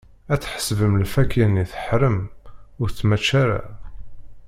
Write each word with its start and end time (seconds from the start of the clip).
Ad 0.33 0.39
tḥesbem 0.41 0.93
lfakya-nni 1.03 1.65
teḥṛem, 1.71 2.17
ur 2.81 2.87
tettmačča 2.89 3.33
ara. 3.43 3.59